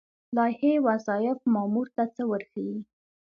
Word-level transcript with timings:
لایحه 0.37 0.73
وظایف 0.87 1.39
مامور 1.53 1.87
ته 1.95 2.03
څه 2.15 2.21
ورښيي؟ 2.31 2.77